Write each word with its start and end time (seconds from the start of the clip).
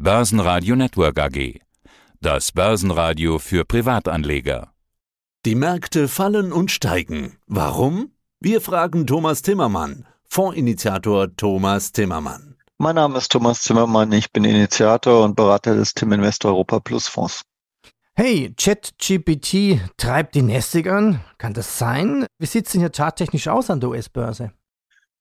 Börsenradio 0.00 0.76
Network 0.76 1.18
AG. 1.18 1.58
Das 2.20 2.52
Börsenradio 2.52 3.40
für 3.40 3.64
Privatanleger. 3.64 4.72
Die 5.44 5.56
Märkte 5.56 6.06
fallen 6.06 6.52
und 6.52 6.70
steigen. 6.70 7.36
Warum? 7.48 8.12
Wir 8.38 8.60
fragen 8.60 9.08
Thomas 9.08 9.42
Timmermann, 9.42 10.06
Fondsinitiator 10.28 11.34
Thomas 11.34 11.90
Timmermann. 11.90 12.54
Mein 12.78 12.94
Name 12.94 13.18
ist 13.18 13.32
Thomas 13.32 13.64
Timmermann, 13.64 14.12
ich 14.12 14.30
bin 14.30 14.44
Initiator 14.44 15.24
und 15.24 15.34
Berater 15.34 15.74
des 15.74 15.94
Tim 15.94 16.12
Invest 16.12 16.44
Europa 16.44 16.78
Plus 16.78 17.08
Fonds. 17.08 17.42
Hey, 18.14 18.54
ChatGPT 18.56 19.80
treibt 19.96 20.36
die 20.36 20.42
Nasdaq 20.42 20.86
an. 20.86 21.20
Kann 21.38 21.54
das 21.54 21.76
sein? 21.76 22.24
Wie 22.38 22.46
sieht 22.46 22.66
es 22.66 22.72
denn 22.72 22.82
hier 22.82 22.92
charttechnisch 22.96 23.48
aus 23.48 23.68
an 23.68 23.80
der 23.80 23.88
US-Börse? 23.88 24.52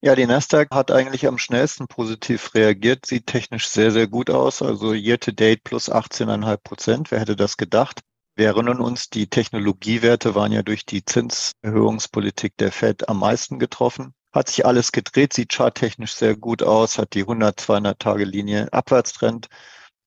Ja, 0.01 0.15
die 0.15 0.27
Nasdaq 0.27 0.69
hat 0.71 0.91
eigentlich 0.91 1.27
am 1.27 1.39
schnellsten 1.39 1.87
positiv 1.87 2.53
reagiert, 2.53 3.07
sieht 3.07 3.25
technisch 3.25 3.67
sehr, 3.67 3.91
sehr 3.91 4.07
gut 4.07 4.29
aus. 4.29 4.61
Also 4.61 4.93
year 4.93 5.19
to 5.19 5.31
date 5.31 5.63
plus 5.63 5.89
18,5 5.91 6.57
Prozent. 6.57 7.11
Wer 7.11 7.19
hätte 7.19 7.35
das 7.35 7.57
gedacht? 7.57 8.01
Wir 8.35 8.45
erinnern 8.45 8.79
uns, 8.79 9.09
die 9.09 9.27
Technologiewerte 9.27 10.35
waren 10.35 10.51
ja 10.51 10.61
durch 10.61 10.85
die 10.85 11.03
Zinserhöhungspolitik 11.03 12.55
der 12.57 12.71
Fed 12.71 13.09
am 13.09 13.17
meisten 13.19 13.57
getroffen. 13.57 14.13
Hat 14.31 14.49
sich 14.49 14.67
alles 14.67 14.91
gedreht, 14.91 15.33
sieht 15.33 15.53
charttechnisch 15.53 16.13
sehr 16.13 16.35
gut 16.35 16.61
aus, 16.61 16.99
hat 16.99 17.15
die 17.15 17.21
100, 17.21 17.59
200 17.59 17.97
Tage 17.97 18.25
Linie 18.25 18.71
Abwärtstrend, 18.71 19.47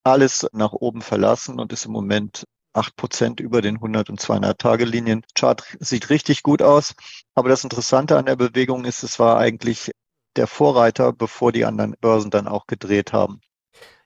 alles 0.05 0.47
nach 0.53 0.73
oben 0.73 1.03
verlassen 1.03 1.59
und 1.59 1.73
ist 1.73 1.87
im 1.87 1.93
Moment 1.93 2.45
8 2.73 2.97
Prozent 2.97 3.41
über 3.41 3.63
den 3.63 3.77
100 3.77 4.11
und 4.11 4.21
200 4.21 4.59
Tage 4.59 4.85
Linien. 4.85 5.25
Chart 5.35 5.63
sieht 5.81 6.11
richtig 6.11 6.43
gut 6.43 6.63
aus. 6.63 6.95
Aber 7.35 7.49
das 7.49 7.65
Interessante 7.65 8.17
an 8.17 8.27
der 8.27 8.37
Bewegung 8.37 8.85
ist, 8.85 9.03
es 9.03 9.19
war 9.19 9.39
eigentlich 9.39 9.91
der 10.37 10.47
Vorreiter, 10.47 11.13
bevor 11.13 11.53
die 11.53 11.65
anderen 11.65 11.97
Börsen 12.01 12.31
dann 12.31 12.47
auch 12.47 12.67
gedreht 12.67 13.13
haben. 13.13 13.41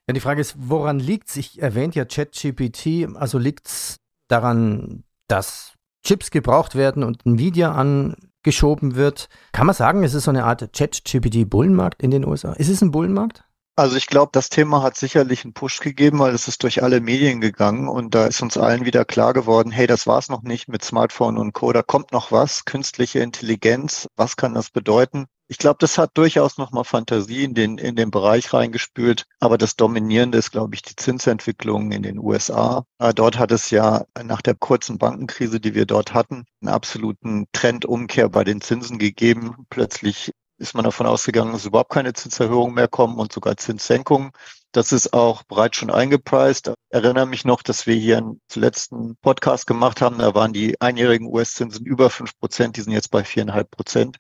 Ja, 0.07 0.15
die 0.15 0.21
Frage 0.21 0.41
ist, 0.41 0.57
woran 0.59 0.99
liegt 0.99 1.31
es? 1.31 1.37
Ich 1.37 1.63
erwähnt 1.63 1.95
ja 1.95 2.05
ChatGPT. 2.05 3.09
Also 3.15 3.39
liegt 3.39 3.69
es 3.69 3.97
daran, 4.29 5.05
dass 5.29 5.75
Chips 6.05 6.31
gebraucht 6.31 6.75
werden 6.75 7.03
und 7.03 7.25
Nvidia 7.25 7.73
angeschoben 7.73 8.95
wird? 8.95 9.29
Kann 9.53 9.67
man 9.67 9.75
sagen, 9.75 10.05
es 10.05 10.15
ist 10.15 10.25
so 10.25 10.31
eine 10.31 10.45
Art 10.45 10.73
ChatGPT-Bullenmarkt 10.73 12.03
in 12.03 12.11
den 12.11 12.27
USA? 12.27 12.53
Ist 12.53 12.69
es 12.69 12.83
ein 12.83 12.91
Bullenmarkt? 12.91 13.45
Also 13.77 13.97
ich 13.97 14.07
glaube, 14.07 14.31
das 14.33 14.51
Thema 14.51 14.83
hat 14.85 14.97
sicherlich 14.97 15.45
einen 15.45 15.53
Push 15.53 15.81
gegeben, 15.81 16.21
weil 16.21 16.33
es 16.33 16.47
ist 16.47 16.63
durch 16.63 16.85
alle 16.85 17.01
Medien 17.01 17.41
gegangen 17.41 17.89
und 17.89 18.15
da 18.15 18.27
ist 18.27 18.41
uns 18.41 18.57
allen 18.57 18.85
wieder 18.85 19.05
klar 19.05 19.33
geworden, 19.33 19.73
hey, 19.73 19.89
das 19.89 20.07
war's 20.07 20.29
noch 20.29 20.43
nicht 20.43 20.69
mit 20.69 20.85
Smartphone 20.85 21.39
und 21.39 21.55
Co. 21.55 21.73
Da 21.73 21.83
kommt 21.83 22.13
noch 22.13 22.31
was, 22.31 22.65
künstliche 22.67 23.19
Intelligenz, 23.19 24.07
was 24.15 24.37
kann 24.37 24.55
das 24.55 24.71
bedeuten? 24.71 25.27
Ich 25.49 25.59
glaube, 25.59 25.79
das 25.81 25.99
hat 25.99 26.17
durchaus 26.17 26.57
nochmal 26.57 26.85
Fantasie 26.85 27.43
in 27.43 27.55
den, 27.55 27.77
in 27.79 27.97
den 27.97 28.11
Bereich 28.13 28.53
reingespült. 28.55 29.27
Aber 29.41 29.59
das 29.59 29.77
Dominierende 29.77 30.39
ist, 30.39 30.53
glaube 30.53 30.75
ich, 30.75 30.83
die 30.83 30.97
Zinsentwicklung 30.97 31.93
in 31.93 32.03
den 32.03 32.19
USA. 32.19 32.87
Äh, 32.99 33.13
dort 33.13 33.39
hat 33.39 33.51
es 33.53 33.71
ja 33.71 34.05
nach 34.23 34.41
der 34.41 34.55
kurzen 34.55 34.99
Bankenkrise, 34.99 35.61
die 35.61 35.75
wir 35.75 35.85
dort 35.85 36.15
hatten, 36.15 36.45
einen 36.63 36.73
absoluten 36.73 37.47
Trendumkehr 37.53 38.31
bei 38.31 38.45
den 38.45 38.63
Zinsen 38.63 38.99
gegeben. 38.99 39.67
Plötzlich 39.69 40.33
ist 40.65 40.75
man 40.75 40.85
davon 40.85 41.07
ausgegangen, 41.07 41.53
dass 41.53 41.67
überhaupt 41.67 41.93
keine 41.93 42.15
Zinserhöhungen 42.15 42.75
mehr 42.75 42.89
kommen 42.89 43.19
und 43.19 43.33
sogar 43.33 43.57
Zinssenkungen. 43.59 44.33
Das 44.73 44.93
ist 44.93 45.13
auch 45.13 45.43
bereits 45.45 45.77
schon 45.77 45.91
eingepreist. 45.91 46.69
Ich 46.69 46.75
erinnere 46.89 47.27
mich 47.27 47.45
noch, 47.45 47.63
dass 47.63 47.87
wir 47.87 47.95
hier 47.95 48.17
einen 48.17 48.41
letzten 48.55 49.17
Podcast 49.17 49.67
gemacht 49.67 50.01
haben. 50.01 50.19
Da 50.19 50.35
waren 50.35 50.55
die 50.55 50.81
einjährigen 50.81 51.27
US-Zinsen 51.27 51.85
über 51.85 52.09
fünf 52.09 52.37
Prozent. 52.41 52.77
Die 52.77 52.81
sind 52.81 52.93
jetzt 52.93 53.11
bei 53.11 53.25
viereinhalb 53.25 53.71
Prozent. 53.71 54.17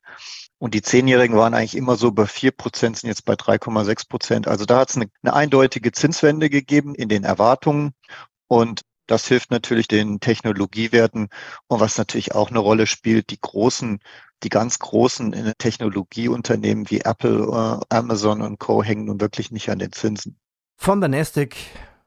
Und 0.58 0.74
die 0.74 0.82
Zehnjährigen 0.82 1.36
waren 1.36 1.54
eigentlich 1.54 1.76
immer 1.76 1.96
so 1.96 2.12
bei 2.12 2.26
vier 2.26 2.52
Prozent, 2.52 2.98
sind 2.98 3.08
jetzt 3.08 3.24
bei 3.24 3.34
3,6 3.34 4.08
Prozent. 4.08 4.46
Also 4.46 4.66
da 4.66 4.78
hat 4.80 4.90
es 4.90 4.96
eine, 4.96 5.06
eine 5.22 5.34
eindeutige 5.34 5.92
Zinswende 5.92 6.50
gegeben 6.50 6.94
in 6.94 7.08
den 7.08 7.24
Erwartungen. 7.24 7.94
Und 8.46 8.82
das 9.06 9.26
hilft 9.26 9.50
natürlich 9.50 9.88
den 9.88 10.20
Technologiewerten. 10.20 11.28
Und 11.68 11.80
was 11.80 11.98
natürlich 11.98 12.34
auch 12.34 12.50
eine 12.50 12.60
Rolle 12.60 12.86
spielt, 12.86 13.30
die 13.30 13.40
großen 13.40 13.98
die 14.44 14.50
ganz 14.50 14.78
großen 14.78 15.54
Technologieunternehmen 15.58 16.90
wie 16.90 17.00
Apple, 17.00 17.80
äh, 17.90 17.94
Amazon 17.94 18.42
und 18.42 18.58
Co. 18.58 18.82
hängen 18.82 19.06
nun 19.06 19.20
wirklich 19.20 19.50
nicht 19.50 19.70
an 19.70 19.78
den 19.78 19.92
Zinsen. 19.92 20.38
Von 20.76 21.00
der 21.00 21.08
Nasdaq 21.08 21.56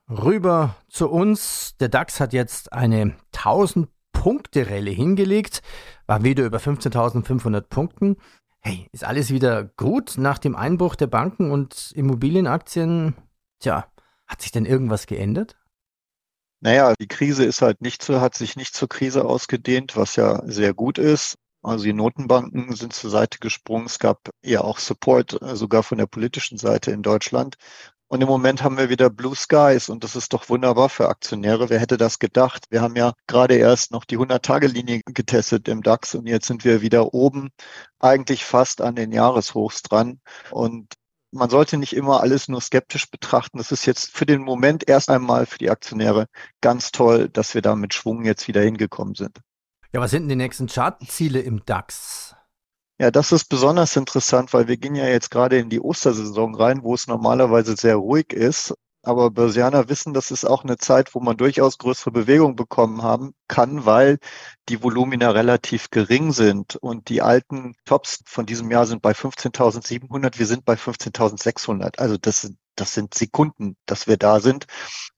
rüber 0.09 0.75
zu 0.89 1.09
uns. 1.09 1.75
Der 1.79 1.89
DAX 1.89 2.19
hat 2.19 2.33
jetzt 2.33 2.73
eine 2.73 3.15
1000 3.33 3.89
Punkte 4.11 4.69
Rallye 4.69 4.93
hingelegt, 4.93 5.61
war 6.05 6.23
wieder 6.23 6.45
über 6.45 6.57
15.500 6.57 7.61
Punkten. 7.61 8.17
Hey, 8.59 8.87
ist 8.91 9.03
alles 9.03 9.29
wieder 9.31 9.63
gut 9.63 10.15
nach 10.17 10.39
dem 10.39 10.55
Einbruch 10.55 10.95
der 10.95 11.07
Banken 11.07 11.51
und 11.51 11.91
Immobilienaktien? 11.95 13.15
Tja, 13.59 13.87
hat 14.25 14.41
sich 14.41 14.51
denn 14.51 14.65
irgendwas 14.65 15.05
geändert? 15.05 15.55
Naja, 16.59 16.93
die 16.99 17.07
Krise 17.07 17.45
ist 17.45 17.61
halt 17.61 17.81
nicht 17.81 18.03
so, 18.03 18.19
hat 18.19 18.33
sich 18.33 18.55
nicht 18.55 18.75
zur 18.75 18.89
Krise 18.89 19.25
ausgedehnt, 19.25 19.95
was 19.95 20.15
ja 20.15 20.41
sehr 20.47 20.73
gut 20.73 20.97
ist. 20.97 21.37
Also 21.67 21.83
die 21.83 21.93
Notenbanken 21.93 22.73
sind 22.75 22.93
zur 22.93 23.09
Seite 23.09 23.39
gesprungen. 23.39 23.87
Es 23.87 23.99
gab 23.99 24.29
ja 24.41 24.61
auch 24.61 24.79
Support, 24.79 25.41
äh, 25.41 25.55
sogar 25.55 25.83
von 25.83 25.97
der 25.97 26.05
politischen 26.07 26.57
Seite 26.57 26.91
in 26.91 27.03
Deutschland. 27.03 27.57
Und 28.09 28.21
im 28.21 28.27
Moment 28.27 28.63
haben 28.63 28.77
wir 28.77 28.89
wieder 28.89 29.09
Blue 29.09 29.35
Skies 29.35 29.89
und 29.89 30.03
das 30.03 30.15
ist 30.15 30.31
doch 30.31 30.47
wunderbar 30.47 30.87
für 30.87 31.09
Aktionäre. 31.09 31.69
Wer 31.69 31.79
hätte 31.79 31.97
das 31.97 32.19
gedacht? 32.19 32.65
Wir 32.69 32.81
haben 32.81 32.95
ja 32.95 33.13
gerade 33.27 33.55
erst 33.55 33.91
noch 33.91 34.05
die 34.05 34.17
100-Tage-Linie 34.17 35.01
getestet 35.05 35.67
im 35.67 35.83
DAX 35.83 36.15
und 36.15 36.25
jetzt 36.27 36.47
sind 36.47 36.63
wir 36.63 36.81
wieder 36.81 37.13
oben, 37.13 37.49
eigentlich 37.99 38.45
fast 38.45 38.81
an 38.81 38.95
den 38.95 39.11
Jahreshochs 39.11 39.81
dran. 39.83 40.21
Und 40.51 40.93
man 41.31 41.49
sollte 41.49 41.77
nicht 41.77 41.93
immer 41.93 42.21
alles 42.21 42.47
nur 42.47 42.61
skeptisch 42.61 43.11
betrachten. 43.11 43.57
Das 43.57 43.73
ist 43.73 43.85
jetzt 43.85 44.09
für 44.15 44.25
den 44.25 44.41
Moment 44.41 44.87
erst 44.87 45.09
einmal 45.09 45.45
für 45.45 45.57
die 45.57 45.69
Aktionäre 45.69 46.27
ganz 46.61 46.91
toll, 46.91 47.27
dass 47.29 47.53
wir 47.55 47.61
da 47.61 47.75
mit 47.75 47.93
Schwung 47.93 48.23
jetzt 48.23 48.47
wieder 48.47 48.61
hingekommen 48.61 49.15
sind. 49.15 49.41
Ja, 49.97 50.03
was 50.03 50.11
sind 50.11 50.25
denn 50.25 50.29
die 50.29 50.35
nächsten 50.35 50.67
Chartziele 50.67 51.39
im 51.39 51.65
DAX? 51.65 52.35
Ja, 52.99 53.09
das 53.09 53.31
ist 53.31 53.45
besonders 53.45 53.95
interessant, 53.95 54.53
weil 54.53 54.67
wir 54.67 54.77
gehen 54.77 54.93
ja 54.93 55.07
jetzt 55.07 55.31
gerade 55.31 55.57
in 55.57 55.71
die 55.71 55.81
Ostersaison 55.81 56.53
rein, 56.53 56.83
wo 56.83 56.93
es 56.93 57.07
normalerweise 57.07 57.75
sehr 57.75 57.95
ruhig 57.95 58.31
ist. 58.31 58.75
Aber 59.01 59.31
Börsianer 59.31 59.89
wissen, 59.89 60.13
das 60.13 60.29
ist 60.29 60.45
auch 60.45 60.63
eine 60.63 60.77
Zeit, 60.77 61.15
wo 61.15 61.19
man 61.19 61.35
durchaus 61.35 61.79
größere 61.79 62.11
Bewegung 62.11 62.55
bekommen 62.55 63.01
haben 63.01 63.33
kann, 63.47 63.87
weil 63.87 64.19
die 64.69 64.83
Volumina 64.83 65.31
relativ 65.31 65.89
gering 65.89 66.31
sind. 66.31 66.75
Und 66.75 67.09
die 67.09 67.23
alten 67.23 67.73
Tops 67.85 68.19
von 68.27 68.45
diesem 68.45 68.69
Jahr 68.69 68.85
sind 68.85 69.01
bei 69.01 69.13
15.700, 69.13 70.37
wir 70.37 70.45
sind 70.45 70.63
bei 70.63 70.75
15.600. 70.75 71.97
Also 71.97 72.17
das, 72.17 72.53
das 72.75 72.93
sind 72.93 73.15
Sekunden, 73.15 73.75
dass 73.87 74.05
wir 74.05 74.17
da 74.17 74.41
sind. 74.41 74.67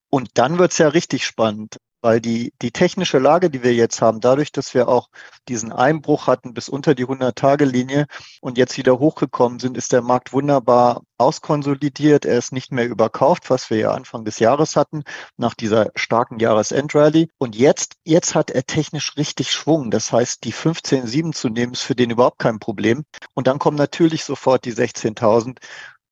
Und 0.09 0.37
dann 0.37 0.57
wird's 0.57 0.77
ja 0.77 0.87
richtig 0.87 1.25
spannend 1.25 1.79
weil 2.01 2.21
die, 2.21 2.53
die 2.61 2.71
technische 2.71 3.19
Lage, 3.19 3.49
die 3.49 3.63
wir 3.63 3.73
jetzt 3.73 4.01
haben, 4.01 4.19
dadurch, 4.19 4.51
dass 4.51 4.73
wir 4.73 4.87
auch 4.87 5.09
diesen 5.47 5.71
Einbruch 5.71 6.27
hatten 6.27 6.53
bis 6.53 6.69
unter 6.69 6.95
die 6.95 7.05
100-Tage-Linie 7.05 8.07
und 8.41 8.57
jetzt 8.57 8.77
wieder 8.77 8.99
hochgekommen 8.99 9.59
sind, 9.59 9.77
ist 9.77 9.91
der 9.91 10.01
Markt 10.01 10.33
wunderbar 10.33 11.01
auskonsolidiert. 11.17 12.25
Er 12.25 12.37
ist 12.37 12.53
nicht 12.53 12.71
mehr 12.71 12.87
überkauft, 12.87 13.49
was 13.49 13.69
wir 13.69 13.77
ja 13.77 13.91
Anfang 13.91 14.25
des 14.25 14.39
Jahres 14.39 14.75
hatten, 14.75 15.03
nach 15.37 15.53
dieser 15.53 15.91
starken 15.95 16.39
Jahresendrallye. 16.39 17.27
Und 17.37 17.55
jetzt, 17.55 17.95
jetzt 18.05 18.35
hat 18.35 18.51
er 18.51 18.65
technisch 18.65 19.17
richtig 19.17 19.51
Schwung. 19.51 19.91
Das 19.91 20.11
heißt, 20.11 20.43
die 20.45 20.53
15,7 20.53 21.33
zu 21.33 21.49
nehmen 21.49 21.73
ist 21.73 21.81
für 21.81 21.95
den 21.95 22.11
überhaupt 22.11 22.39
kein 22.39 22.59
Problem. 22.59 23.03
Und 23.33 23.47
dann 23.47 23.59
kommen 23.59 23.77
natürlich 23.77 24.23
sofort 24.23 24.65
die 24.65 24.73
16.000. 24.73 25.57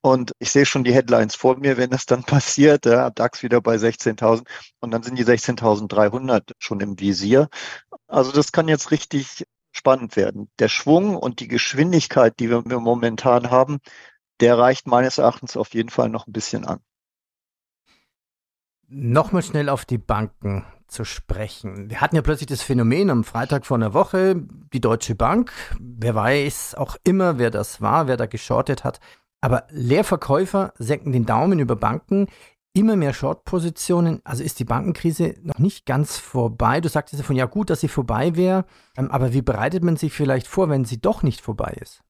Und 0.01 0.31
ich 0.39 0.51
sehe 0.51 0.65
schon 0.65 0.83
die 0.83 0.93
Headlines 0.93 1.35
vor 1.35 1.57
mir, 1.57 1.77
wenn 1.77 1.89
das 1.89 2.05
dann 2.05 2.23
passiert, 2.25 2.85
ja, 2.85 3.09
DAX 3.09 3.43
wieder 3.43 3.61
bei 3.61 3.75
16.000 3.75 4.47
und 4.79 4.91
dann 4.91 5.03
sind 5.03 5.17
die 5.17 5.25
16.300 5.25 6.51
schon 6.59 6.79
im 6.79 6.99
Visier. 6.99 7.49
Also 8.07 8.31
das 8.31 8.51
kann 8.51 8.67
jetzt 8.67 8.91
richtig 8.91 9.45
spannend 9.71 10.15
werden. 10.15 10.49
Der 10.59 10.69
Schwung 10.69 11.15
und 11.15 11.39
die 11.39 11.47
Geschwindigkeit, 11.47 12.39
die 12.39 12.49
wir 12.49 12.61
momentan 12.61 13.51
haben, 13.51 13.79
der 14.39 14.57
reicht 14.57 14.87
meines 14.87 15.17
Erachtens 15.17 15.57
auf 15.57 15.73
jeden 15.73 15.89
Fall 15.89 16.09
noch 16.09 16.27
ein 16.27 16.33
bisschen 16.33 16.65
an. 16.65 16.79
Nochmal 18.89 19.43
schnell 19.43 19.69
auf 19.69 19.83
die 19.83 19.97
Banken 19.97 20.65
zu 20.87 21.03
sprechen. 21.03 21.89
Wir 21.89 21.99
hatten 21.99 22.15
ja 22.15 22.21
plötzlich 22.21 22.47
das 22.47 22.61
Phänomen 22.61 23.09
am 23.09 23.25
Freitag 23.25 23.65
vor 23.65 23.75
einer 23.75 23.93
Woche, 23.93 24.35
die 24.71 24.79
Deutsche 24.79 25.15
Bank, 25.15 25.51
wer 25.79 26.15
weiß 26.15 26.75
auch 26.75 26.95
immer, 27.03 27.37
wer 27.37 27.51
das 27.51 27.81
war, 27.81 28.07
wer 28.07 28.15
da 28.15 28.25
geschortet 28.25 28.85
hat, 28.85 29.01
aber 29.41 29.67
Leerverkäufer 29.69 30.73
senken 30.77 31.11
den 31.11 31.25
Daumen 31.25 31.59
über 31.59 31.75
Banken, 31.75 32.27
immer 32.73 32.95
mehr 32.95 33.13
Short-Positionen. 33.13 34.21
Also 34.23 34.43
ist 34.43 34.59
die 34.59 34.65
Bankenkrise 34.65 35.35
noch 35.41 35.59
nicht 35.59 35.85
ganz 35.85 36.17
vorbei. 36.17 36.81
Du 36.81 36.89
sagtest 36.89 37.21
davon, 37.21 37.35
ja 37.35 37.45
gut, 37.45 37.69
dass 37.69 37.81
sie 37.81 37.87
vorbei 37.87 38.35
wäre. 38.35 38.65
Ähm, 38.95 39.11
aber 39.11 39.33
wie 39.33 39.41
bereitet 39.41 39.83
man 39.83 39.97
sich 39.97 40.13
vielleicht 40.13 40.47
vor, 40.47 40.69
wenn 40.69 40.85
sie 40.85 41.01
doch 41.01 41.23
nicht 41.23 41.41
vorbei 41.41 41.75
ist? 41.81 42.03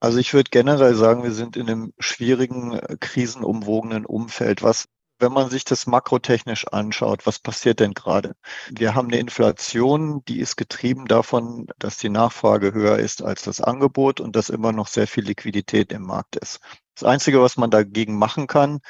Also 0.00 0.18
ich 0.18 0.32
würde 0.32 0.50
generell 0.50 0.94
sagen, 0.94 1.22
wir 1.22 1.32
sind 1.32 1.56
in 1.56 1.68
einem 1.68 1.92
schwierigen, 1.98 2.72
äh, 2.72 2.96
krisenumwogenen 2.98 4.06
Umfeld, 4.06 4.62
was 4.62 4.86
wenn 5.20 5.32
man 5.32 5.50
sich 5.50 5.64
das 5.64 5.86
makrotechnisch 5.86 6.66
anschaut, 6.68 7.26
was 7.26 7.38
passiert 7.38 7.80
denn 7.80 7.94
gerade? 7.94 8.34
Wir 8.70 8.94
haben 8.94 9.08
eine 9.08 9.18
Inflation, 9.18 10.24
die 10.26 10.40
ist 10.40 10.56
getrieben 10.56 11.06
davon, 11.06 11.66
dass 11.78 11.98
die 11.98 12.08
Nachfrage 12.08 12.72
höher 12.72 12.98
ist 12.98 13.22
als 13.22 13.42
das 13.42 13.60
Angebot 13.60 14.20
und 14.20 14.36
dass 14.36 14.48
immer 14.48 14.72
noch 14.72 14.88
sehr 14.88 15.06
viel 15.06 15.24
Liquidität 15.24 15.92
im 15.92 16.02
Markt 16.02 16.36
ist. 16.36 16.60
Das 16.94 17.04
Einzige, 17.04 17.40
was 17.40 17.56
man 17.56 17.70
dagegen 17.70 18.16
machen 18.16 18.46
kann, 18.46 18.80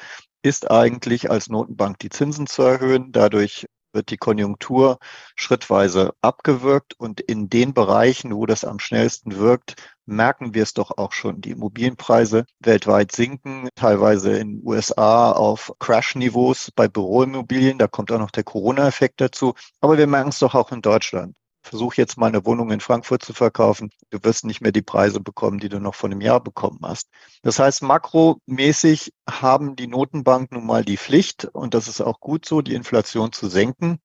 ist 0.41 0.71
eigentlich 0.71 1.29
als 1.29 1.49
Notenbank 1.49 1.99
die 1.99 2.09
Zinsen 2.09 2.47
zu 2.47 2.63
erhöhen. 2.63 3.11
Dadurch 3.11 3.67
wird 3.93 4.09
die 4.09 4.17
Konjunktur 4.17 4.99
schrittweise 5.35 6.13
abgewirkt 6.21 6.93
und 6.97 7.19
in 7.19 7.49
den 7.49 7.73
Bereichen, 7.73 8.33
wo 8.33 8.45
das 8.45 8.63
am 8.63 8.79
schnellsten 8.79 9.37
wirkt, 9.37 9.75
merken 10.11 10.53
wir 10.53 10.63
es 10.63 10.73
doch 10.73 10.97
auch 10.97 11.13
schon. 11.13 11.41
Die 11.41 11.51
Immobilienpreise 11.51 12.45
weltweit 12.59 13.11
sinken, 13.11 13.69
teilweise 13.75 14.37
in 14.37 14.59
den 14.59 14.67
USA 14.67 15.31
auf 15.31 15.73
Crash-Niveaus 15.79 16.71
bei 16.75 16.87
Büroimmobilien. 16.87 17.77
Da 17.77 17.87
kommt 17.87 18.11
auch 18.11 18.19
noch 18.19 18.31
der 18.31 18.43
Corona-Effekt 18.43 19.21
dazu. 19.21 19.53
Aber 19.79 19.97
wir 19.97 20.07
merken 20.07 20.29
es 20.29 20.39
doch 20.39 20.55
auch 20.55 20.71
in 20.71 20.81
Deutschland. 20.81 21.35
Versuch 21.63 21.93
jetzt 21.93 22.17
mal 22.17 22.27
eine 22.27 22.45
Wohnung 22.45 22.71
in 22.71 22.79
Frankfurt 22.79 23.23
zu 23.23 23.33
verkaufen. 23.33 23.91
Du 24.09 24.17
wirst 24.23 24.45
nicht 24.45 24.61
mehr 24.61 24.71
die 24.71 24.81
Preise 24.81 25.19
bekommen, 25.19 25.59
die 25.59 25.69
du 25.69 25.79
noch 25.79 25.93
vor 25.93 26.09
einem 26.09 26.21
Jahr 26.21 26.43
bekommen 26.43 26.79
hast. 26.81 27.07
Das 27.43 27.59
heißt, 27.59 27.83
makromäßig 27.83 29.13
haben 29.29 29.75
die 29.75 29.87
Notenbanken 29.87 30.57
nun 30.57 30.65
mal 30.65 30.83
die 30.83 30.97
Pflicht, 30.97 31.45
und 31.45 31.73
das 31.75 31.87
ist 31.87 32.01
auch 32.01 32.19
gut 32.19 32.45
so, 32.45 32.61
die 32.61 32.73
Inflation 32.73 33.31
zu 33.31 33.47
senken. 33.47 33.99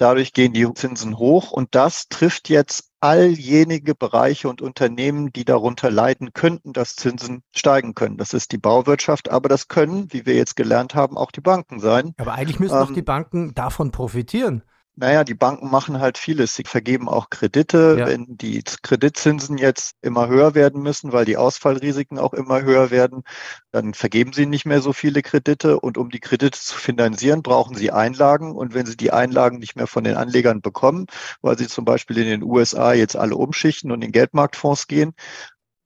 Dadurch 0.00 0.32
gehen 0.32 0.54
die 0.54 0.66
Zinsen 0.72 1.18
hoch 1.18 1.50
und 1.50 1.74
das 1.74 2.08
trifft 2.08 2.48
jetzt 2.48 2.90
all 3.00 3.26
jenige 3.26 3.94
Bereiche 3.94 4.48
und 4.48 4.62
Unternehmen, 4.62 5.30
die 5.30 5.44
darunter 5.44 5.90
leiden 5.90 6.32
könnten, 6.32 6.72
dass 6.72 6.96
Zinsen 6.96 7.42
steigen 7.54 7.94
können. 7.94 8.16
Das 8.16 8.32
ist 8.32 8.52
die 8.52 8.56
Bauwirtschaft, 8.58 9.30
aber 9.30 9.50
das 9.50 9.68
können, 9.68 10.10
wie 10.10 10.24
wir 10.24 10.36
jetzt 10.36 10.56
gelernt 10.56 10.94
haben, 10.94 11.18
auch 11.18 11.30
die 11.30 11.42
Banken 11.42 11.80
sein. 11.80 12.14
Aber 12.16 12.32
eigentlich 12.32 12.58
müssen 12.58 12.78
ähm, 12.78 12.86
doch 12.86 12.94
die 12.94 13.02
Banken 13.02 13.52
davon 13.54 13.90
profitieren. 13.90 14.62
Naja, 14.96 15.24
die 15.24 15.34
Banken 15.34 15.70
machen 15.70 16.00
halt 16.00 16.18
vieles. 16.18 16.54
Sie 16.54 16.64
vergeben 16.64 17.08
auch 17.08 17.30
Kredite. 17.30 17.96
Ja. 17.98 18.06
Wenn 18.06 18.36
die 18.36 18.62
Kreditzinsen 18.82 19.56
jetzt 19.56 19.94
immer 20.02 20.28
höher 20.28 20.54
werden 20.54 20.82
müssen, 20.82 21.12
weil 21.12 21.24
die 21.24 21.36
Ausfallrisiken 21.36 22.18
auch 22.18 22.34
immer 22.34 22.62
höher 22.62 22.90
werden, 22.90 23.22
dann 23.70 23.94
vergeben 23.94 24.32
sie 24.32 24.46
nicht 24.46 24.66
mehr 24.66 24.82
so 24.82 24.92
viele 24.92 25.22
Kredite. 25.22 25.80
Und 25.80 25.96
um 25.96 26.10
die 26.10 26.20
Kredite 26.20 26.58
zu 26.58 26.76
finanzieren, 26.76 27.42
brauchen 27.42 27.76
sie 27.76 27.90
Einlagen. 27.90 28.52
Und 28.52 28.74
wenn 28.74 28.86
sie 28.86 28.96
die 28.96 29.12
Einlagen 29.12 29.58
nicht 29.58 29.76
mehr 29.76 29.86
von 29.86 30.04
den 30.04 30.16
Anlegern 30.16 30.60
bekommen, 30.60 31.06
weil 31.40 31.56
sie 31.56 31.68
zum 31.68 31.84
Beispiel 31.84 32.18
in 32.18 32.28
den 32.28 32.42
USA 32.42 32.92
jetzt 32.92 33.16
alle 33.16 33.36
umschichten 33.36 33.92
und 33.92 34.02
in 34.02 34.12
Geldmarktfonds 34.12 34.86
gehen, 34.86 35.14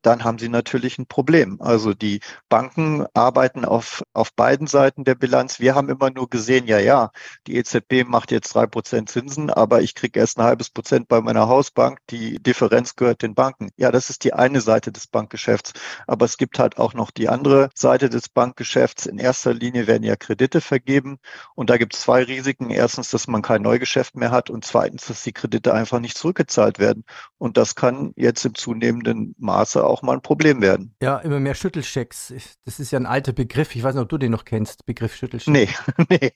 dann 0.07 0.25
haben 0.25 0.39
sie 0.39 0.49
natürlich 0.49 0.99
ein 0.99 1.07
Problem. 1.07 1.61
Also 1.61 1.95
die 1.95 2.21
Banken 2.49 3.07
arbeiten 3.15 3.65
auf, 3.65 4.03
auf 4.13 4.35
beiden 4.35 4.67
Seiten 4.67 5.05
der 5.05 5.15
Bilanz. 5.15 5.61
Wir 5.61 5.75
haben 5.75 5.89
immer 5.89 6.11
nur 6.11 6.29
gesehen, 6.29 6.67
ja, 6.67 6.79
ja, 6.79 7.11
die 7.47 7.57
EZB 7.57 8.05
macht 8.07 8.31
jetzt 8.31 8.55
drei 8.55 8.67
Prozent 8.67 9.09
Zinsen, 9.09 9.51
aber 9.51 9.81
ich 9.83 9.95
kriege 9.95 10.21
erst 10.21 10.39
ein 10.39 10.45
halbes 10.45 10.71
Prozent 10.71 11.09
bei 11.09 11.21
meiner 11.21 11.49
Hausbank. 11.49 11.99
Die 12.11 12.43
Differenz 12.43 12.97
gehört 12.97 13.23
den 13.23 13.35
Banken. 13.35 13.71
Ja, 13.77 13.91
das 13.91 14.11
ist 14.11 14.25
die 14.25 14.35
eine 14.35 14.61
Seite 14.61 14.93
des 14.93 15.07
Bankgeschäfts. 15.07 15.73
Aber 16.07 16.25
es 16.27 16.37
gibt 16.37 16.59
halt 16.59 16.79
auch 16.79 16.95
noch 16.95 17.11
die 17.11 17.29
andere 17.29 17.71
Seite 17.75 18.11
des 18.11 18.29
Bankgeschäfts. 18.29 19.07
In 19.07 19.19
erster 19.19 19.55
Linie 19.55 19.87
werden 19.87 20.03
ja 20.03 20.17
Kredite 20.17 20.61
vergeben. 20.61 21.19
Und 21.55 21.71
da 21.71 21.79
gibt 21.79 21.95
es 21.95 22.03
zwei 22.03 22.23
Risiken. 22.25 22.71
Erstens, 22.71 23.11
dass 23.11 23.27
man 23.27 23.43
kein 23.43 23.63
Neugeschäft 23.63 24.17
mehr 24.17 24.31
hat 24.31 24.51
und 24.51 24.65
zweitens, 24.65 25.07
dass 25.07 25.23
die 25.23 25.33
Kredite 25.33 25.73
einfach 25.73 26.01
nicht 26.01 26.19
zurückgezahlt 26.19 26.79
werden. 26.79 27.05
Und 27.39 27.57
das 27.57 27.75
kann 27.75 28.13
jetzt 28.17 28.45
im 28.45 28.55
zunehmenden 28.55 29.35
Maße 29.39 29.85
auch 29.85 29.94
auch 29.95 30.03
mal 30.03 30.15
ein 30.15 30.23
Problem 30.23 30.61
werden. 30.61 30.95
Ja, 31.01 31.19
immer 31.19 31.39
mehr 31.39 31.55
Schüttelschecks. 31.55 32.35
Das 32.65 32.81
ist 32.81 32.91
ja 32.91 32.99
ein 32.99 33.07
alter 33.07 33.33
Begriff. 33.33 33.77
Ich 33.77 33.83
weiß 33.83 33.95
nicht, 33.95 34.03
ob 34.03 34.09
du 34.09 34.19
den 34.19 34.33
noch 34.33 34.45
kennst, 34.45 34.85
Begriff 34.87 35.15
Schüttelscheck. 35.15 35.53
Nee, 35.53 35.69
nee, 36.11 36.33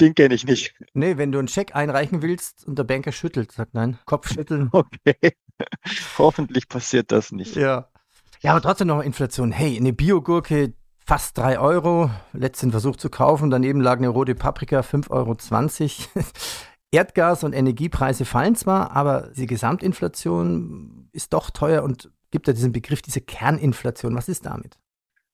den 0.00 0.14
kenne 0.14 0.34
ich 0.34 0.46
nicht. 0.46 0.74
Nee, 0.92 1.16
wenn 1.16 1.32
du 1.32 1.40
einen 1.40 1.48
Scheck 1.48 1.74
einreichen 1.74 2.22
willst 2.22 2.64
und 2.64 2.78
der 2.78 2.84
Banker 2.84 3.10
schüttelt, 3.10 3.50
sagt 3.50 3.74
nein, 3.74 3.98
Kopfschütteln. 4.06 4.70
Okay. 4.84 5.36
Hoffentlich 6.18 6.68
passiert 6.68 7.12
das 7.12 7.30
nicht. 7.30 7.54
Ja. 7.56 7.88
Ja, 8.40 8.52
aber 8.52 8.60
trotzdem 8.60 8.88
noch 8.88 9.02
Inflation. 9.02 9.52
Hey, 9.52 9.76
eine 9.76 9.92
Biogurke 9.92 10.74
fast 10.98 11.38
3 11.38 11.58
Euro, 11.58 12.10
letzten 12.32 12.70
Versuch 12.70 12.96
zu 12.96 13.10
kaufen. 13.10 13.50
Daneben 13.50 13.80
lag 13.80 13.98
eine 13.98 14.08
rote 14.08 14.34
Paprika 14.34 14.80
5,20 14.80 15.10
Euro. 15.10 15.36
Erdgas 16.94 17.42
und 17.42 17.52
Energiepreise 17.52 18.24
fallen 18.24 18.54
zwar, 18.54 18.92
aber 18.92 19.32
die 19.36 19.46
Gesamtinflation 19.46 21.08
ist 21.12 21.32
doch 21.32 21.50
teuer 21.50 21.82
und 21.82 22.10
gibt 22.34 22.48
ja 22.48 22.52
diesen 22.52 22.72
Begriff, 22.72 23.00
diese 23.00 23.20
Kerninflation. 23.20 24.16
Was 24.16 24.28
ist 24.28 24.44
damit? 24.44 24.76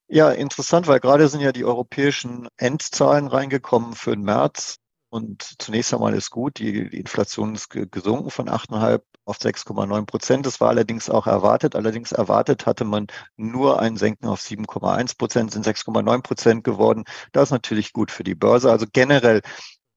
Ja, 0.07 0.29
interessant, 0.29 0.85
weil 0.85 0.99
gerade 0.99 1.27
sind 1.29 1.41
ja 1.41 1.51
die 1.51 1.65
europäischen 1.65 2.47
Endzahlen 2.57 3.25
reingekommen 3.25 3.93
für 3.93 4.11
den 4.11 4.23
März. 4.23 4.77
Und 5.09 5.55
zunächst 5.57 5.95
einmal 5.95 6.13
ist 6.13 6.29
gut, 6.29 6.59
die, 6.59 6.91
die 6.91 6.99
Inflation 6.99 7.55
ist 7.55 7.71
gesunken 7.71 8.29
von 8.29 8.49
8,5 8.49 9.01
auf 9.25 9.37
6,9 9.39 10.05
Prozent. 10.05 10.45
Das 10.45 10.61
war 10.61 10.69
allerdings 10.69 11.09
auch 11.09 11.25
erwartet. 11.25 11.75
Allerdings 11.75 12.11
erwartet 12.11 12.67
hatte 12.67 12.85
man 12.85 13.07
nur 13.35 13.79
ein 13.79 13.97
Senken 13.97 14.27
auf 14.27 14.41
7,1 14.41 15.17
Prozent, 15.17 15.51
sind 15.51 15.65
6,9 15.65 16.21
Prozent 16.21 16.63
geworden. 16.63 17.05
Das 17.31 17.45
ist 17.45 17.51
natürlich 17.51 17.93
gut 17.93 18.11
für 18.11 18.23
die 18.23 18.35
Börse. 18.35 18.69
Also 18.69 18.85
generell 18.93 19.41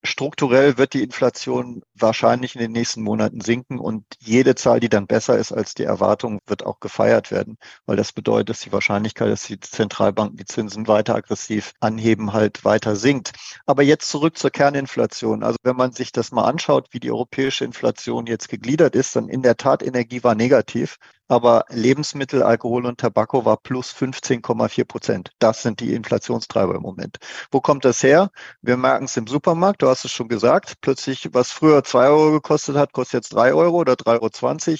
strukturell 0.04 0.76
wird 0.76 0.92
die 0.92 1.02
Inflation 1.02 1.82
wahrscheinlich 1.94 2.54
in 2.54 2.60
den 2.60 2.72
nächsten 2.72 3.02
Monaten 3.02 3.40
sinken 3.40 3.78
und 3.78 4.04
jede 4.20 4.54
Zahl, 4.54 4.78
die 4.78 4.88
dann 4.88 5.06
besser 5.06 5.38
ist 5.38 5.52
als 5.52 5.74
die 5.74 5.84
Erwartung, 5.84 6.40
wird 6.46 6.64
auch 6.64 6.78
gefeiert 6.78 7.30
werden, 7.30 7.56
weil 7.86 7.96
das 7.96 8.12
bedeutet, 8.12 8.50
dass 8.50 8.60
die 8.60 8.72
Wahrscheinlichkeit, 8.72 9.30
dass 9.30 9.44
die 9.44 9.58
Zentralbanken 9.58 10.36
die 10.36 10.44
Zinsen 10.44 10.86
weiter 10.86 11.14
aggressiv 11.14 11.72
anheben, 11.80 12.32
halt 12.32 12.64
weiter 12.64 12.96
sinkt. 12.96 13.32
Aber 13.66 13.82
jetzt 13.82 14.08
zurück 14.08 14.36
zur 14.36 14.50
Kerninflation. 14.50 15.42
Also 15.42 15.56
wenn 15.62 15.76
man 15.76 15.92
sich 15.92 16.12
das 16.12 16.32
mal 16.32 16.44
anschaut, 16.44 16.88
wie 16.90 17.00
die 17.00 17.10
europäische 17.10 17.64
Inflation 17.64 18.26
jetzt 18.26 18.48
gegliedert 18.48 18.94
ist, 18.94 19.16
dann 19.16 19.28
in 19.28 19.42
der 19.42 19.56
Tat 19.56 19.82
Energie 19.82 20.22
war 20.22 20.34
negativ 20.34 20.98
aber 21.28 21.64
Lebensmittel, 21.70 22.42
Alkohol 22.42 22.86
und 22.86 22.98
Tabako 23.00 23.44
war 23.44 23.56
plus 23.56 23.92
15,4 23.92 24.84
Prozent. 24.84 25.30
Das 25.38 25.62
sind 25.62 25.80
die 25.80 25.94
Inflationstreiber 25.94 26.74
im 26.74 26.82
Moment. 26.82 27.16
Wo 27.50 27.60
kommt 27.60 27.84
das 27.84 28.02
her? 28.02 28.30
Wir 28.62 28.76
merken 28.76 29.06
es 29.06 29.16
im 29.16 29.26
Supermarkt, 29.26 29.82
du 29.82 29.88
hast 29.88 30.04
es 30.04 30.12
schon 30.12 30.28
gesagt, 30.28 30.74
plötzlich, 30.80 31.28
was 31.32 31.50
früher 31.52 31.82
zwei 31.84 32.08
Euro 32.08 32.32
gekostet 32.32 32.76
hat, 32.76 32.92
kostet 32.92 33.24
jetzt 33.24 33.32
drei 33.32 33.54
Euro 33.54 33.78
oder 33.78 33.94
3,20 33.94 34.70
Euro. 34.70 34.78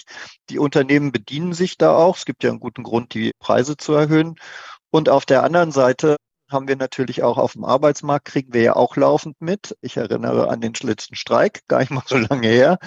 Die 0.51 0.59
Unternehmen 0.59 1.13
bedienen 1.13 1.53
sich 1.55 1.79
da 1.79 1.95
auch. 1.97 2.17
Es 2.17 2.25
gibt 2.25 2.45
ja 2.45 2.51
einen 2.51 2.61
guten 2.61 2.83
Grund, 2.83 3.15
die 3.15 3.33
Preise 3.39 3.77
zu 3.77 3.93
erhöhen. 3.95 4.37
Und 4.91 5.09
auf 5.09 5.27
der 5.27 5.43
anderen 5.43 5.73
Seite 5.73 6.17
haben 6.51 6.69
wir 6.69 6.77
natürlich 6.77 7.23
auch 7.23 7.39
auf 7.39 7.55
dem 7.55 7.65
Arbeitsmarkt, 7.65 8.27
kriegen 8.27 8.53
wir 8.53 8.63
ja 8.63 8.77
auch 8.77 8.97
laufend 8.97 9.41
mit. 9.41 9.77
Ich 9.81 9.97
erinnere 9.97 10.49
an 10.49 10.61
den 10.61 10.75
letzten 10.83 11.17
Streik, 11.17 11.63
gar 11.69 11.81
nicht 11.81 11.91
mal 11.91 12.03
so 12.07 12.17
lange 12.17 12.49
her. 12.49 12.79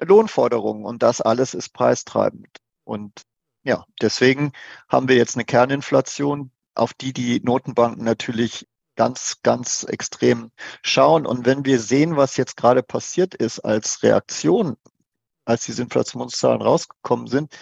Lohnforderungen 0.00 0.84
und 0.84 1.02
das 1.02 1.20
alles 1.20 1.54
ist 1.54 1.72
preistreibend. 1.72 2.58
Und 2.84 3.22
ja, 3.62 3.84
deswegen 4.00 4.52
haben 4.88 5.08
wir 5.08 5.16
jetzt 5.16 5.36
eine 5.36 5.44
Kerninflation, 5.44 6.50
auf 6.74 6.94
die 6.94 7.12
die 7.12 7.40
Notenbanken 7.40 8.04
natürlich 8.04 8.66
ganz, 8.96 9.38
ganz 9.42 9.84
extrem 9.84 10.50
schauen. 10.82 11.26
Und 11.26 11.46
wenn 11.46 11.64
wir 11.64 11.80
sehen, 11.80 12.16
was 12.16 12.36
jetzt 12.36 12.56
gerade 12.56 12.82
passiert 12.82 13.34
ist 13.34 13.60
als 13.60 14.02
Reaktion, 14.02 14.76
als 15.44 15.64
diese 15.64 15.82
Inflationszahlen 15.82 16.62
rausgekommen 16.62 17.26
sind, 17.26 17.54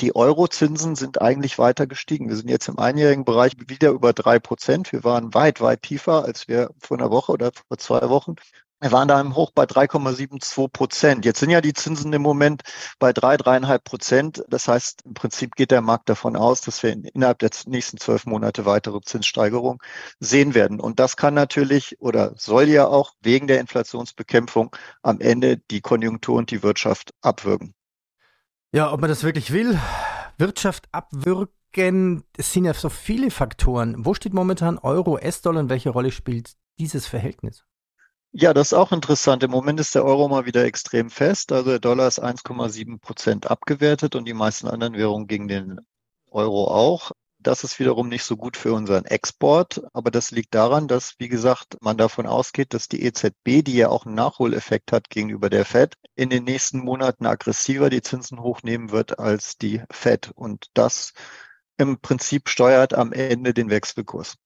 die 0.00 0.14
Eurozinsen 0.16 0.96
sind 0.96 1.20
eigentlich 1.20 1.58
weiter 1.58 1.86
gestiegen. 1.86 2.28
Wir 2.28 2.36
sind 2.36 2.48
jetzt 2.48 2.68
im 2.68 2.78
einjährigen 2.78 3.24
Bereich 3.24 3.52
wieder 3.68 3.90
über 3.90 4.12
drei 4.12 4.38
Prozent. 4.38 4.92
Wir 4.92 5.04
waren 5.04 5.34
weit, 5.34 5.60
weit 5.60 5.82
tiefer, 5.82 6.24
als 6.24 6.48
wir 6.48 6.70
vor 6.78 6.98
einer 6.98 7.10
Woche 7.10 7.32
oder 7.32 7.52
vor 7.68 7.78
zwei 7.78 8.08
Wochen. 8.08 8.34
Wir 8.80 8.92
waren 8.92 9.08
da 9.08 9.20
im 9.20 9.34
Hoch 9.34 9.50
bei 9.54 9.64
3,72 9.64 10.68
Prozent. 10.68 11.24
Jetzt 11.24 11.40
sind 11.40 11.50
ja 11.50 11.60
die 11.60 11.72
Zinsen 11.72 12.12
im 12.12 12.20
Moment 12.20 12.62
bei 12.98 13.12
drei, 13.12 13.36
dreieinhalb 13.36 13.82
Prozent. 13.84 14.44
Das 14.48 14.68
heißt, 14.68 15.02
im 15.06 15.14
Prinzip 15.14 15.54
geht 15.54 15.70
der 15.70 15.80
Markt 15.80 16.08
davon 16.08 16.36
aus, 16.36 16.60
dass 16.60 16.82
wir 16.82 16.92
innerhalb 16.92 17.38
der 17.38 17.50
nächsten 17.66 17.98
zwölf 17.98 18.26
Monate 18.26 18.66
weitere 18.66 19.00
Zinssteigerungen 19.00 19.78
sehen 20.20 20.54
werden. 20.54 20.80
Und 20.80 21.00
das 21.00 21.16
kann 21.16 21.34
natürlich 21.34 21.96
oder 22.00 22.34
soll 22.36 22.68
ja 22.68 22.86
auch 22.86 23.12
wegen 23.22 23.46
der 23.46 23.60
Inflationsbekämpfung 23.60 24.76
am 25.02 25.20
Ende 25.20 25.56
die 25.70 25.80
Konjunktur 25.80 26.36
und 26.36 26.50
die 26.50 26.62
Wirtschaft 26.62 27.14
abwürgen. 27.22 27.74
Ja, 28.72 28.92
ob 28.92 29.00
man 29.00 29.08
das 29.08 29.22
wirklich 29.22 29.52
will, 29.52 29.78
Wirtschaft 30.36 30.88
abwürgen, 30.92 32.24
es 32.36 32.52
sind 32.52 32.64
ja 32.64 32.74
so 32.74 32.88
viele 32.88 33.30
Faktoren. 33.30 34.04
Wo 34.04 34.14
steht 34.14 34.34
momentan 34.34 34.78
Euro, 34.78 35.16
S-Dollar 35.16 35.60
und 35.60 35.70
welche 35.70 35.90
Rolle 35.90 36.10
spielt 36.12 36.54
dieses 36.78 37.06
Verhältnis? 37.06 37.64
Ja, 38.36 38.52
das 38.52 38.68
ist 38.68 38.72
auch 38.74 38.90
interessant. 38.92 39.42
Im 39.44 39.50
Moment 39.52 39.78
ist 39.80 39.94
der 39.94 40.04
Euro 40.04 40.28
mal 40.28 40.44
wieder 40.44 40.64
extrem 40.64 41.08
fest. 41.08 41.52
Also 41.52 41.70
der 41.70 41.78
Dollar 41.78 42.08
ist 42.08 42.20
1,7 42.22 42.98
Prozent 42.98 43.48
abgewertet 43.50 44.16
und 44.16 44.24
die 44.26 44.34
meisten 44.34 44.66
anderen 44.66 44.94
Währungen 44.94 45.26
gegen 45.28 45.46
den 45.48 45.80
Euro 46.30 46.66
auch. 46.68 47.12
Das 47.38 47.62
ist 47.62 47.78
wiederum 47.78 48.08
nicht 48.08 48.24
so 48.24 48.36
gut 48.36 48.56
für 48.56 48.72
unseren 48.72 49.04
Export, 49.04 49.82
aber 49.92 50.10
das 50.10 50.30
liegt 50.32 50.54
daran, 50.54 50.88
dass, 50.88 51.14
wie 51.18 51.28
gesagt, 51.28 51.76
man 51.80 51.96
davon 51.96 52.26
ausgeht, 52.26 52.74
dass 52.74 52.88
die 52.88 53.02
EZB, 53.04 53.62
die 53.62 53.74
ja 53.74 53.88
auch 53.88 54.04
einen 54.06 54.14
Nachholeffekt 54.16 54.92
hat 54.92 55.10
gegenüber 55.10 55.48
der 55.50 55.64
Fed, 55.64 55.94
in 56.16 56.30
den 56.30 56.44
nächsten 56.44 56.78
Monaten 56.80 57.26
aggressiver 57.26 57.88
die 57.90 58.02
Zinsen 58.02 58.40
hochnehmen 58.40 58.90
wird 58.90 59.18
als 59.18 59.58
die 59.58 59.82
Fed. 59.90 60.32
Und 60.34 60.70
das 60.74 61.12
im 61.78 62.00
Prinzip 62.00 62.48
steuert 62.48 62.94
am 62.94 63.12
Ende 63.12 63.54
den 63.54 63.70
Wechselkurs. 63.70 64.36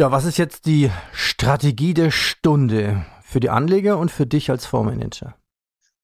Ja, 0.00 0.12
was 0.12 0.24
ist 0.24 0.38
jetzt 0.38 0.66
die 0.66 0.92
Strategie 1.12 1.92
der 1.92 2.12
Stunde 2.12 3.04
für 3.20 3.40
die 3.40 3.50
Anleger 3.50 3.98
und 3.98 4.12
für 4.12 4.26
dich 4.26 4.48
als 4.48 4.64
Fondsmanager? 4.64 5.34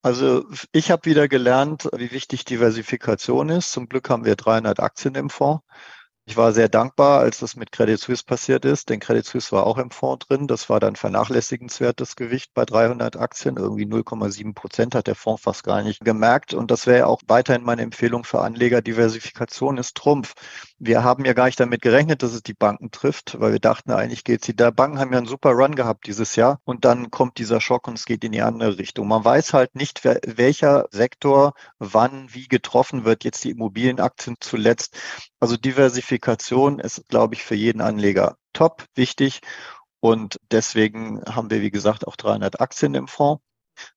Also 0.02 0.44
ich 0.72 0.90
habe 0.90 1.04
wieder 1.04 1.28
gelernt, 1.28 1.88
wie 1.96 2.10
wichtig 2.10 2.44
Diversifikation 2.44 3.50
ist. 3.50 3.70
Zum 3.70 3.88
Glück 3.88 4.10
haben 4.10 4.24
wir 4.24 4.34
300 4.34 4.80
Aktien 4.80 5.14
im 5.14 5.30
Fonds. 5.30 5.62
Ich 6.26 6.38
war 6.38 6.54
sehr 6.54 6.70
dankbar, 6.70 7.20
als 7.20 7.40
das 7.40 7.54
mit 7.54 7.70
Credit 7.70 8.00
Suisse 8.00 8.24
passiert 8.24 8.64
ist, 8.64 8.88
denn 8.88 8.98
Credit 8.98 9.26
Suisse 9.26 9.52
war 9.52 9.66
auch 9.66 9.76
im 9.76 9.90
Fonds 9.90 10.26
drin. 10.26 10.46
Das 10.46 10.70
war 10.70 10.80
dann 10.80 10.96
vernachlässigenswertes 10.96 12.16
Gewicht 12.16 12.54
bei 12.54 12.64
300 12.64 13.18
Aktien. 13.18 13.58
Irgendwie 13.58 13.84
0,7 13.84 14.54
Prozent 14.54 14.94
hat 14.94 15.06
der 15.06 15.16
Fonds 15.16 15.42
fast 15.42 15.64
gar 15.64 15.82
nicht 15.82 16.02
gemerkt. 16.02 16.54
Und 16.54 16.70
das 16.70 16.86
wäre 16.86 17.08
auch 17.08 17.20
weiterhin 17.26 17.62
meine 17.62 17.82
Empfehlung 17.82 18.24
für 18.24 18.40
Anleger. 18.40 18.80
Diversifikation 18.80 19.76
ist 19.76 19.96
Trumpf. 19.96 20.32
Wir 20.78 21.04
haben 21.04 21.26
ja 21.26 21.34
gar 21.34 21.44
nicht 21.44 21.60
damit 21.60 21.82
gerechnet, 21.82 22.22
dass 22.22 22.32
es 22.32 22.42
die 22.42 22.54
Banken 22.54 22.90
trifft, 22.90 23.38
weil 23.38 23.52
wir 23.52 23.60
dachten, 23.60 23.90
eigentlich 23.90 24.24
geht 24.24 24.46
sie. 24.46 24.56
Da 24.56 24.70
Banken 24.70 25.00
haben 25.00 25.12
ja 25.12 25.18
einen 25.18 25.26
super 25.26 25.50
Run 25.50 25.74
gehabt 25.74 26.06
dieses 26.06 26.36
Jahr. 26.36 26.58
Und 26.64 26.86
dann 26.86 27.10
kommt 27.10 27.36
dieser 27.36 27.60
Schock 27.60 27.86
und 27.86 27.98
es 27.98 28.06
geht 28.06 28.24
in 28.24 28.32
die 28.32 28.40
andere 28.40 28.78
Richtung. 28.78 29.08
Man 29.08 29.22
weiß 29.26 29.52
halt 29.52 29.74
nicht, 29.74 30.04
welcher 30.04 30.86
Sektor 30.90 31.52
wann 31.78 32.32
wie 32.32 32.48
getroffen 32.48 33.04
wird. 33.04 33.24
Jetzt 33.24 33.44
die 33.44 33.50
Immobilienaktien 33.50 34.36
zuletzt. 34.40 34.96
Also 35.44 35.58
Diversifikation 35.58 36.78
ist, 36.78 37.06
glaube 37.10 37.34
ich, 37.34 37.42
für 37.42 37.54
jeden 37.54 37.82
Anleger 37.82 38.38
top 38.54 38.86
wichtig. 38.94 39.40
Und 40.00 40.40
deswegen 40.50 41.22
haben 41.26 41.50
wir, 41.50 41.60
wie 41.60 41.70
gesagt, 41.70 42.06
auch 42.06 42.16
300 42.16 42.62
Aktien 42.62 42.94
im 42.94 43.08
Fonds. 43.08 43.44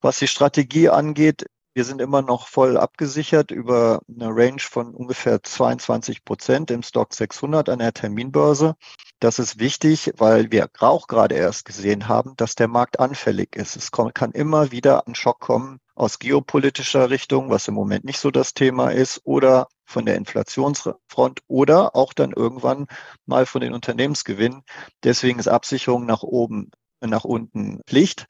Was 0.01 0.19
die 0.19 0.27
Strategie 0.27 0.89
angeht, 0.89 1.45
wir 1.77 1.85
sind 1.85 2.01
immer 2.01 2.23
noch 2.23 2.47
voll 2.47 2.75
abgesichert 2.75 3.51
über 3.51 4.01
eine 4.09 4.29
Range 4.29 4.59
von 4.59 4.95
ungefähr 4.95 5.43
22 5.43 6.25
Prozent 6.25 6.71
im 6.71 6.81
Stock 6.81 7.13
600 7.13 7.69
an 7.69 7.77
der 7.77 7.93
Terminbörse. 7.93 8.75
Das 9.19 9.37
ist 9.37 9.59
wichtig, 9.59 10.11
weil 10.17 10.51
wir 10.51 10.71
auch 10.79 11.05
gerade 11.05 11.35
erst 11.35 11.65
gesehen 11.65 12.07
haben, 12.07 12.33
dass 12.35 12.55
der 12.55 12.67
Markt 12.67 12.99
anfällig 12.99 13.55
ist. 13.55 13.75
Es 13.75 13.91
kann 13.91 14.31
immer 14.31 14.71
wieder 14.71 15.05
ein 15.05 15.13
Schock 15.13 15.39
kommen, 15.39 15.79
aus 15.93 16.17
geopolitischer 16.17 17.11
Richtung, 17.11 17.51
was 17.51 17.67
im 17.67 17.75
Moment 17.75 18.05
nicht 18.05 18.19
so 18.19 18.31
das 18.31 18.55
Thema 18.55 18.89
ist, 18.89 19.21
oder 19.23 19.67
von 19.85 20.07
der 20.07 20.15
Inflationsfront 20.15 21.41
oder 21.45 21.95
auch 21.95 22.13
dann 22.13 22.31
irgendwann 22.31 22.87
mal 23.27 23.45
von 23.45 23.61
den 23.61 23.73
Unternehmensgewinnen. 23.73 24.63
Deswegen 25.03 25.37
ist 25.37 25.47
Absicherung 25.47 26.07
nach 26.07 26.23
oben 26.23 26.71
nach 27.01 27.23
unten 27.23 27.81
Pflicht. 27.85 28.27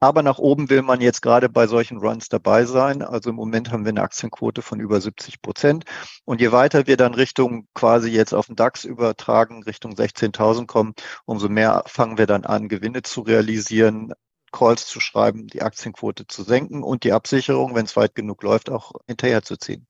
Aber 0.00 0.22
nach 0.22 0.38
oben 0.38 0.70
will 0.70 0.82
man 0.82 1.00
jetzt 1.00 1.22
gerade 1.22 1.48
bei 1.48 1.66
solchen 1.66 1.98
Runs 1.98 2.28
dabei 2.28 2.64
sein. 2.64 3.02
Also 3.02 3.30
im 3.30 3.36
Moment 3.36 3.70
haben 3.70 3.84
wir 3.84 3.90
eine 3.90 4.02
Aktienquote 4.02 4.62
von 4.62 4.80
über 4.80 5.00
70 5.00 5.42
Prozent. 5.42 5.84
Und 6.24 6.40
je 6.40 6.52
weiter 6.52 6.86
wir 6.86 6.96
dann 6.96 7.14
Richtung 7.14 7.68
quasi 7.74 8.10
jetzt 8.10 8.34
auf 8.34 8.46
den 8.46 8.56
DAX 8.56 8.84
übertragen, 8.84 9.62
Richtung 9.62 9.92
16.000 9.92 10.66
kommen, 10.66 10.94
umso 11.24 11.48
mehr 11.48 11.84
fangen 11.86 12.18
wir 12.18 12.26
dann 12.26 12.44
an, 12.44 12.68
Gewinne 12.68 13.02
zu 13.02 13.20
realisieren, 13.20 14.12
Calls 14.52 14.86
zu 14.86 15.00
schreiben, 15.00 15.46
die 15.46 15.62
Aktienquote 15.62 16.26
zu 16.26 16.42
senken 16.42 16.82
und 16.82 17.04
die 17.04 17.12
Absicherung, 17.12 17.74
wenn 17.74 17.84
es 17.84 17.96
weit 17.96 18.14
genug 18.14 18.42
läuft, 18.42 18.70
auch 18.70 18.92
hinterherzuziehen. 19.06 19.86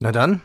Na 0.00 0.12
dann, 0.12 0.40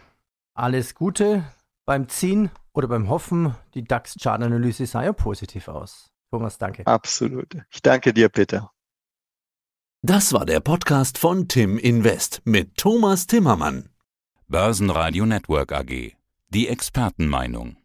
alles 0.54 0.96
Gute 0.96 1.46
beim 1.86 2.10
Ziehen 2.10 2.50
oder 2.74 2.88
beim 2.88 3.10
Hoffen. 3.10 3.56
Die 3.74 3.84
DAX-Chartanalyse 3.84 4.86
sah 4.86 5.04
ja 5.04 5.14
positiv 5.14 5.68
aus. 5.68 6.14
Thomas, 6.32 6.58
danke. 6.58 6.86
Absolut. 6.86 7.58
Ich 7.72 7.82
danke 7.82 8.13
dir, 8.13 8.29
Peter. 8.29 8.72
Das 10.01 10.34
war 10.34 10.46
der 10.46 10.60
Podcast 10.60 11.17
von 11.17 11.48
Tim 11.48 11.77
Invest 11.77 12.41
mit 12.46 12.77
Thomas 12.77 13.25
Timmermann. 13.25 13.89
Börsenradio 14.48 15.25
Network 15.25 15.72
AG. 15.72 16.15
Die 16.50 16.67
Expertenmeinung. 16.67 17.77